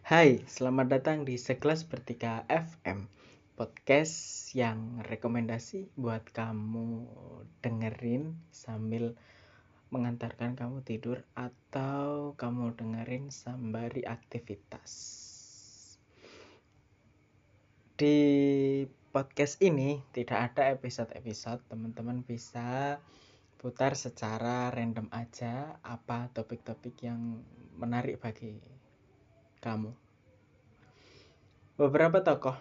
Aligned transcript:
Hai, 0.00 0.40
selamat 0.48 0.86
datang 0.96 1.28
di 1.28 1.36
Sekelas 1.36 1.84
Bertiga 1.84 2.48
FM 2.48 3.04
Podcast 3.52 4.48
yang 4.56 5.04
rekomendasi 5.04 5.92
buat 5.92 6.24
kamu 6.32 7.04
dengerin 7.60 8.32
sambil 8.48 9.12
mengantarkan 9.92 10.56
kamu 10.56 10.80
tidur 10.88 11.20
Atau 11.36 12.32
kamu 12.40 12.80
dengerin 12.80 13.28
sembari 13.28 14.08
aktivitas. 14.08 14.92
Di 18.00 18.16
podcast 19.12 19.60
ini 19.60 20.00
tidak 20.16 20.56
ada 20.56 20.72
episode-episode 20.72 21.60
Teman-teman 21.68 22.24
bisa 22.24 22.96
putar 23.60 23.92
secara 23.92 24.72
random 24.72 25.12
aja 25.12 25.76
apa 25.84 26.32
topik-topik 26.32 27.04
yang 27.04 27.44
menarik 27.76 28.16
bagi 28.16 28.79
kamu. 29.60 29.92
Beberapa 31.76 32.20
tokoh 32.20 32.56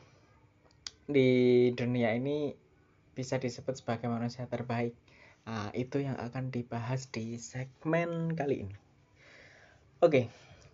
di 1.10 1.72
dunia 1.76 2.16
ini 2.16 2.56
bisa 3.18 3.42
disebut 3.42 3.80
sebagai 3.84 4.08
manusia 4.08 4.48
terbaik. 4.48 4.96
Nah, 5.50 5.74
itu 5.74 6.06
yang 6.06 6.16
akan 6.16 6.54
dibahas 6.54 7.10
di 7.10 7.42
segmen 7.42 8.38
kali 8.38 8.70
ini. 8.70 8.78
Oke, 10.00 10.30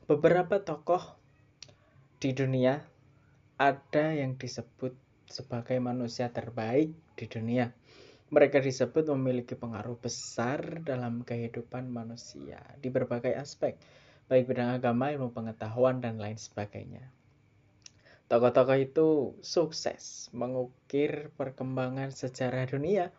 beberapa 0.05 0.61
tokoh 0.61 1.15
di 2.19 2.35
dunia 2.35 2.83
ada 3.55 4.11
yang 4.11 4.35
disebut 4.35 4.93
sebagai 5.25 5.79
manusia 5.79 6.29
terbaik 6.29 6.93
di 7.17 7.25
dunia 7.25 7.71
mereka 8.33 8.57
disebut 8.57 9.05
memiliki 9.13 9.53
pengaruh 9.53 10.01
besar 10.01 10.81
dalam 10.81 11.21
kehidupan 11.21 11.85
manusia 11.93 12.57
di 12.81 12.89
berbagai 12.89 13.37
aspek, 13.37 13.77
baik 14.25 14.49
bidang 14.49 14.77
agama, 14.77 15.13
ilmu 15.13 15.31
pengetahuan, 15.31 16.01
dan 16.01 16.17
lain 16.17 16.39
sebagainya. 16.39 17.11
Tokoh-tokoh 18.25 18.77
itu 18.81 19.37
sukses 19.45 20.33
mengukir 20.33 21.29
perkembangan 21.37 22.09
sejarah 22.09 22.65
dunia. 22.65 23.13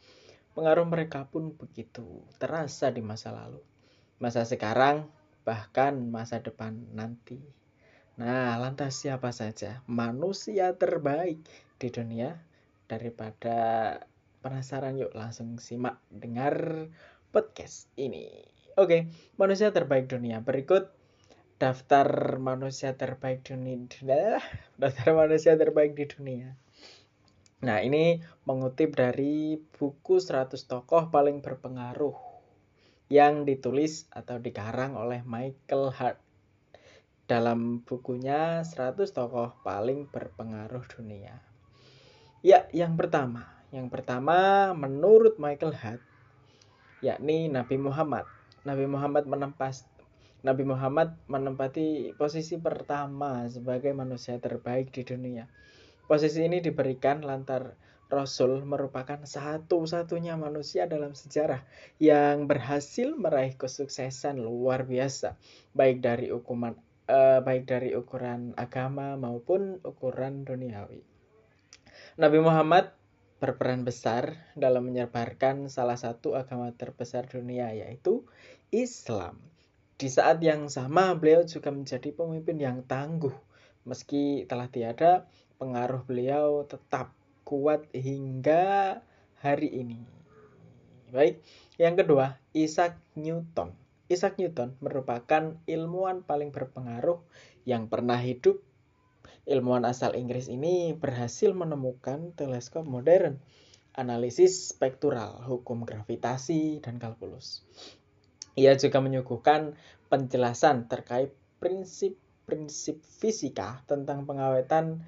Pengaruh 0.58 0.88
mereka 0.88 1.30
pun 1.30 1.54
begitu 1.54 2.26
terasa 2.42 2.90
di 2.90 3.04
masa 3.04 3.30
lalu, 3.30 3.62
masa 4.18 4.42
sekarang, 4.42 5.06
bahkan 5.46 5.94
masa 6.10 6.42
depan 6.42 6.74
nanti. 6.90 7.38
Nah, 8.18 8.56
lantas 8.56 8.98
siapa 8.98 9.30
saja 9.30 9.84
manusia 9.86 10.74
terbaik 10.74 11.38
di 11.76 11.88
dunia 11.92 12.34
daripada 12.88 14.00
Penasaran 14.46 14.94
yuk 14.94 15.10
langsung 15.10 15.58
simak 15.58 15.98
dengar 16.06 16.86
podcast 17.34 17.90
ini. 17.98 18.30
Oke, 18.78 19.10
manusia 19.34 19.74
terbaik 19.74 20.06
dunia. 20.06 20.38
Berikut 20.38 20.86
daftar 21.56 22.36
manusia 22.36 22.96
terbaik 23.00 23.40
dunia. 23.44 24.40
Daftar 24.80 25.16
manusia 25.16 25.56
terbaik 25.56 25.96
di 25.96 26.04
dunia. 26.04 26.52
Nah, 27.64 27.80
ini 27.80 28.20
mengutip 28.44 28.92
dari 28.92 29.56
buku 29.56 30.20
100 30.20 30.52
tokoh 30.68 31.08
paling 31.08 31.40
berpengaruh 31.40 32.12
yang 33.08 33.48
ditulis 33.48 34.04
atau 34.12 34.36
dikarang 34.36 34.92
oleh 35.00 35.24
Michael 35.24 35.88
Hart. 35.96 36.20
Dalam 37.24 37.82
bukunya 37.82 38.60
100 38.60 39.08
tokoh 39.16 39.56
paling 39.64 40.12
berpengaruh 40.12 40.84
dunia. 40.92 41.40
Ya, 42.44 42.68
yang 42.76 43.00
pertama, 43.00 43.48
yang 43.72 43.88
pertama, 43.88 44.70
menurut 44.76 45.40
Michael 45.40 45.74
Hart, 45.74 46.04
yakni 47.00 47.48
Nabi 47.48 47.80
Muhammad. 47.80 48.28
Nabi 48.68 48.84
Muhammad 48.84 49.24
menempas 49.24 49.88
Nabi 50.46 50.62
Muhammad 50.62 51.18
menempati 51.26 52.14
posisi 52.14 52.54
pertama 52.62 53.50
sebagai 53.50 53.90
manusia 53.90 54.38
terbaik 54.38 54.94
di 54.94 55.02
dunia. 55.02 55.50
Posisi 56.06 56.46
ini 56.46 56.62
diberikan 56.62 57.26
lantar 57.26 57.74
Rasul 58.06 58.62
merupakan 58.62 59.26
satu-satunya 59.26 60.38
manusia 60.38 60.86
dalam 60.86 61.18
sejarah 61.18 61.66
yang 61.98 62.46
berhasil 62.46 63.18
meraih 63.18 63.58
kesuksesan 63.58 64.38
luar 64.38 64.86
biasa, 64.86 65.34
baik 65.74 66.06
dari 66.06 66.30
ukuran 66.30 66.78
eh, 67.10 67.42
baik 67.42 67.66
dari 67.66 67.98
ukuran 67.98 68.54
agama 68.54 69.18
maupun 69.18 69.82
ukuran 69.82 70.46
duniawi. 70.46 71.02
Nabi 72.22 72.38
Muhammad 72.38 72.94
berperan 73.42 73.82
besar 73.82 74.54
dalam 74.54 74.86
menyebarkan 74.86 75.66
salah 75.66 75.98
satu 75.98 76.38
agama 76.38 76.70
terbesar 76.70 77.26
dunia 77.26 77.74
yaitu 77.74 78.22
Islam. 78.70 79.55
Di 79.96 80.12
saat 80.12 80.44
yang 80.44 80.68
sama 80.68 81.16
beliau 81.16 81.44
juga 81.48 81.72
menjadi 81.72 82.12
pemimpin 82.12 82.60
yang 82.60 82.84
tangguh 82.84 83.32
meski 83.88 84.44
telah 84.44 84.68
tiada 84.68 85.24
pengaruh 85.56 86.04
beliau 86.04 86.68
tetap 86.68 87.16
kuat 87.48 87.88
hingga 87.96 89.00
hari 89.40 89.72
ini. 89.72 90.04
Baik, 91.08 91.40
yang 91.80 91.96
kedua, 91.96 92.36
Isaac 92.52 93.00
Newton. 93.16 93.72
Isaac 94.12 94.36
Newton 94.36 94.76
merupakan 94.84 95.56
ilmuwan 95.64 96.26
paling 96.26 96.52
berpengaruh 96.52 97.22
yang 97.64 97.88
pernah 97.88 98.20
hidup 98.20 98.60
Ilmuwan 99.46 99.86
asal 99.86 100.18
Inggris 100.18 100.50
ini 100.50 100.90
berhasil 100.90 101.54
menemukan 101.54 102.34
teleskop 102.34 102.82
modern, 102.82 103.38
analisis 103.94 104.74
spektural, 104.74 105.38
hukum 105.46 105.86
gravitasi, 105.86 106.82
dan 106.82 106.98
kalkulus. 106.98 107.62
Ia 108.56 108.72
juga 108.80 109.04
menyuguhkan 109.04 109.76
penjelasan 110.08 110.88
terkait 110.88 111.30
prinsip-prinsip 111.60 113.04
fisika 113.04 113.84
tentang 113.84 114.24
pengawetan 114.24 115.04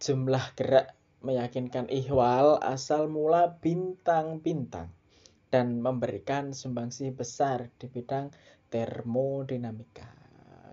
jumlah 0.00 0.56
gerak 0.56 0.96
meyakinkan 1.24 1.88
ihwal 1.88 2.60
asal 2.60 3.08
mula 3.08 3.56
bintang-bintang 3.60 4.92
dan 5.48 5.80
memberikan 5.80 6.52
sumbangsi 6.52 7.12
besar 7.12 7.72
di 7.80 7.88
bidang 7.88 8.28
termodinamika. 8.68 10.08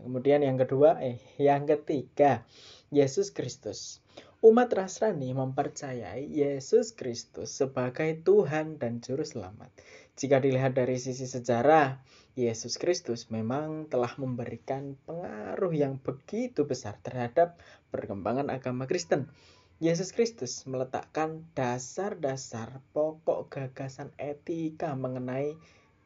Kemudian 0.04 0.44
yang 0.44 0.60
kedua, 0.60 1.00
eh 1.00 1.24
yang 1.40 1.64
ketiga, 1.64 2.44
Yesus 2.92 3.32
Kristus. 3.32 4.03
Umat 4.44 4.76
Nasrani 4.76 5.32
mempercayai 5.32 6.28
Yesus 6.28 6.92
Kristus 6.92 7.48
sebagai 7.48 8.12
Tuhan 8.28 8.76
dan 8.76 9.00
Juru 9.00 9.24
Selamat. 9.24 9.72
Jika 10.20 10.44
dilihat 10.44 10.76
dari 10.76 11.00
sisi 11.00 11.24
sejarah, 11.24 12.04
Yesus 12.36 12.76
Kristus 12.76 13.32
memang 13.32 13.88
telah 13.88 14.12
memberikan 14.20 15.00
pengaruh 15.08 15.72
yang 15.72 15.96
begitu 15.96 16.68
besar 16.68 17.00
terhadap 17.00 17.56
perkembangan 17.88 18.52
agama 18.52 18.84
Kristen. 18.84 19.32
Yesus 19.80 20.12
Kristus 20.12 20.68
meletakkan 20.68 21.48
dasar-dasar 21.56 22.84
pokok 22.92 23.48
gagasan 23.48 24.12
etika 24.20 24.92
mengenai 24.92 25.56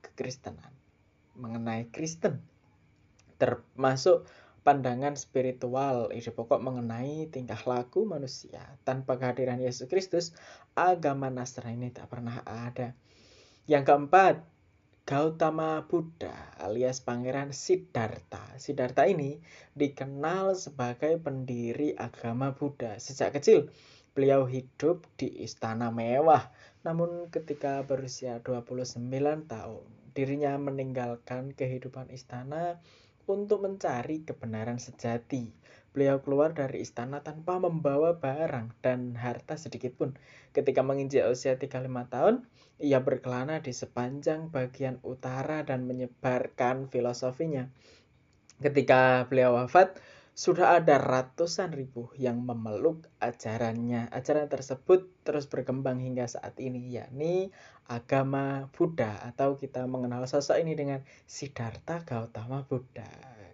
kekristenan, 0.06 0.78
mengenai 1.34 1.90
Kristen, 1.90 2.46
termasuk 3.42 4.30
pandangan 4.68 5.16
spiritual, 5.16 6.12
ide 6.12 6.36
pokok 6.36 6.60
mengenai 6.60 7.32
tingkah 7.32 7.64
laku 7.64 8.04
manusia. 8.04 8.60
Tanpa 8.84 9.16
kehadiran 9.16 9.64
Yesus 9.64 9.88
Kristus, 9.88 10.36
agama 10.76 11.32
Nasrani 11.32 11.88
tak 11.96 12.12
pernah 12.12 12.44
ada. 12.44 12.92
Yang 13.64 13.84
keempat, 13.88 14.36
Gautama 15.08 15.88
Buddha 15.88 16.36
alias 16.60 17.00
Pangeran 17.00 17.56
Siddhartha. 17.56 18.60
Siddhartha 18.60 19.08
ini 19.08 19.40
dikenal 19.72 20.60
sebagai 20.60 21.16
pendiri 21.16 21.96
agama 21.96 22.52
Buddha. 22.52 23.00
Sejak 23.00 23.40
kecil, 23.40 23.72
beliau 24.12 24.44
hidup 24.44 25.08
di 25.16 25.32
istana 25.48 25.96
mewah. 25.96 26.52
Namun 26.84 27.32
ketika 27.32 27.88
berusia 27.88 28.44
29 28.44 29.00
tahun, 29.48 29.88
dirinya 30.12 30.60
meninggalkan 30.60 31.56
kehidupan 31.56 32.12
istana 32.12 32.84
untuk 33.28 33.62
mencari 33.68 34.24
kebenaran 34.24 34.80
sejati. 34.80 35.52
Beliau 35.92 36.24
keluar 36.24 36.56
dari 36.56 36.82
istana 36.82 37.22
tanpa 37.22 37.60
membawa 37.60 38.16
barang 38.16 38.80
dan 38.80 39.20
harta 39.20 39.60
sedikit 39.60 39.98
pun. 40.00 40.16
Ketika 40.56 40.82
menginjak 40.82 41.28
usia 41.28 41.60
35 41.60 41.88
tahun, 42.08 42.48
ia 42.80 43.04
berkelana 43.04 43.60
di 43.60 43.76
sepanjang 43.76 44.54
bagian 44.54 45.04
utara 45.04 45.68
dan 45.68 45.90
menyebarkan 45.90 46.88
filosofinya. 46.88 47.68
Ketika 48.62 49.26
beliau 49.30 49.58
wafat, 49.58 49.98
sudah 50.38 50.78
ada 50.78 51.02
ratusan 51.02 51.74
ribu 51.74 52.14
yang 52.14 52.46
memeluk 52.46 53.10
ajarannya. 53.18 54.06
Ajaran 54.14 54.46
tersebut 54.46 55.10
terus 55.26 55.50
berkembang 55.50 55.98
hingga 55.98 56.30
saat 56.30 56.54
ini, 56.62 56.94
yakni 56.94 57.50
agama 57.88 58.68
Buddha 58.76 59.24
atau 59.24 59.56
kita 59.56 59.88
mengenal 59.88 60.28
sosok 60.28 60.60
ini 60.60 60.76
dengan 60.76 61.00
Siddhartha 61.24 62.04
Gautama 62.04 62.68
Buddha. 62.68 63.08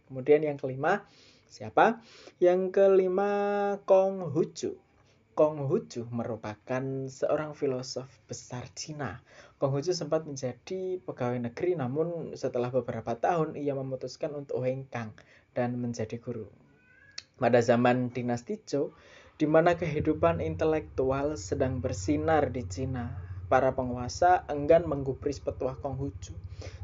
Kemudian 0.09 0.41
yang 0.41 0.57
kelima, 0.57 1.05
siapa? 1.45 2.01
Yang 2.41 2.73
kelima 2.73 3.31
Konghucu. 3.85 4.77
Konghucu 5.33 6.05
merupakan 6.13 7.09
seorang 7.09 7.57
filosof 7.57 8.05
besar 8.29 8.69
Cina. 8.77 9.21
Konghucu 9.57 9.89
sempat 9.93 10.29
menjadi 10.29 11.01
pegawai 11.01 11.41
negeri 11.49 11.73
namun 11.73 12.37
setelah 12.37 12.69
beberapa 12.69 13.17
tahun 13.17 13.57
ia 13.57 13.73
memutuskan 13.73 14.33
untuk 14.37 14.61
hengkang 14.61 15.13
dan 15.57 15.77
menjadi 15.77 16.21
guru. 16.21 16.49
pada 17.33 17.59
zaman 17.65 18.13
dinasti 18.13 18.61
Zhou, 18.61 18.93
di 19.41 19.49
mana 19.49 19.73
kehidupan 19.73 20.37
intelektual 20.37 21.33
sedang 21.35 21.81
bersinar 21.81 22.53
di 22.53 22.61
Cina. 22.69 23.32
Para 23.53 23.77
penguasa 23.77 24.49
enggan 24.49 24.89
menggubris 24.89 25.37
petuah 25.37 25.77
Konghucu. 25.77 26.33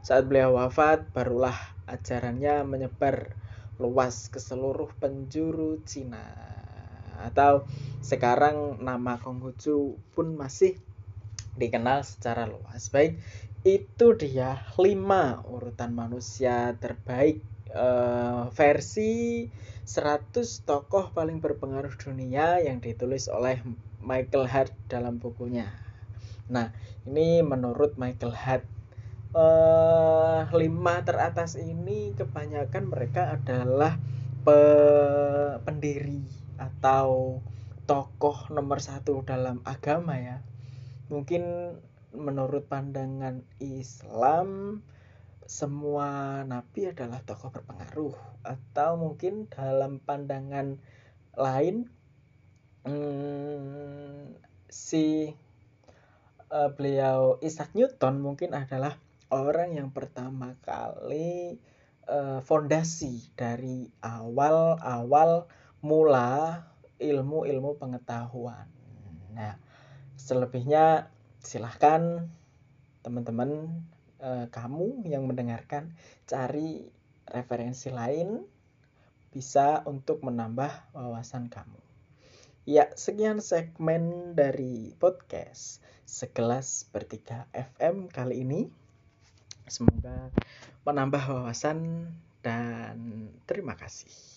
Saat 0.05 0.29
beliau 0.29 0.53
wafat, 0.53 1.01
barulah 1.17 1.57
ajarannya 1.89 2.61
menyebar 2.61 3.33
luas 3.81 4.29
ke 4.29 4.37
seluruh 4.37 4.93
penjuru 5.01 5.81
Cina. 5.81 6.21
Atau 7.25 7.65
sekarang 8.05 8.85
nama 8.85 9.17
Konghucu 9.17 9.97
pun 10.13 10.37
masih 10.37 10.77
dikenal 11.57 12.05
secara 12.05 12.45
luas. 12.45 12.93
Baik, 12.93 13.17
itu 13.65 14.13
dia 14.21 14.61
5 14.77 15.49
urutan 15.49 15.89
manusia 15.89 16.77
terbaik 16.77 17.41
uh, 17.73 18.53
versi 18.53 19.49
100 19.89 20.69
tokoh 20.69 21.09
paling 21.17 21.41
berpengaruh 21.41 21.97
dunia 21.97 22.61
yang 22.61 22.77
ditulis 22.77 23.25
oleh 23.25 23.57
Michael 24.05 24.45
Hart 24.45 24.77
dalam 24.85 25.17
bukunya. 25.17 25.88
Nah, 26.49 26.73
ini 27.05 27.45
menurut 27.45 27.95
Michael 28.01 28.33
Hart 28.33 28.65
uh, 29.33 30.49
lima 30.53 31.05
teratas 31.05 31.53
ini 31.57 32.17
kebanyakan 32.17 32.89
mereka 32.89 33.37
adalah 33.37 34.01
pe 34.41 34.59
pendiri 35.61 36.25
atau 36.57 37.39
tokoh 37.85 38.49
nomor 38.53 38.81
satu 38.81 39.21
dalam 39.25 39.61
agama 39.65 40.17
ya. 40.17 40.41
Mungkin 41.09 41.73
menurut 42.13 42.65
pandangan 42.65 43.45
Islam 43.61 44.81
semua 45.49 46.41
nabi 46.45 46.93
adalah 46.93 47.25
tokoh 47.25 47.49
berpengaruh 47.49 48.13
atau 48.45 49.01
mungkin 49.01 49.49
dalam 49.49 49.97
pandangan 49.97 50.77
lain 51.33 51.89
hmm, 52.85 54.37
si 54.69 55.33
uh, 56.49 56.69
beliau 56.73 57.37
Isaac 57.41 57.73
Newton 57.73 58.21
mungkin 58.21 58.53
adalah 58.57 58.97
orang 59.29 59.77
yang 59.77 59.89
pertama 59.93 60.57
kali 60.65 61.61
uh, 62.09 62.41
fondasi 62.41 63.33
dari 63.37 63.89
awal-awal 64.01 65.45
mula 65.79 66.65
ilmu-ilmu 66.99 67.79
pengetahuan. 67.79 68.67
Nah, 69.31 69.55
selebihnya 70.19 71.07
silahkan 71.39 72.27
teman-teman 72.99 73.79
eh, 74.19 74.45
kamu 74.51 75.07
yang 75.07 75.23
mendengarkan 75.23 75.95
cari 76.27 76.91
referensi 77.23 77.87
lain 77.87 78.43
bisa 79.31 79.85
untuk 79.87 80.19
menambah 80.19 80.91
wawasan 80.91 81.47
kamu. 81.47 81.88
Ya, 82.69 82.85
sekian 82.93 83.41
segmen 83.41 84.37
dari 84.37 84.93
podcast 85.01 85.81
Sekelas 86.05 86.85
Bertiga 86.93 87.49
FM 87.49 88.13
kali 88.13 88.45
ini. 88.45 88.69
Semoga 89.65 90.29
menambah 90.85 91.17
wawasan 91.17 92.05
dan 92.45 93.25
terima 93.49 93.73
kasih. 93.73 94.13